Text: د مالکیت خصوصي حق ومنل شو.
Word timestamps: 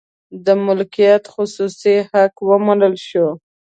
د 0.45 0.47
مالکیت 0.65 1.23
خصوصي 1.33 1.95
حق 2.09 2.33
ومنل 2.49 2.93
شو. 3.07 3.27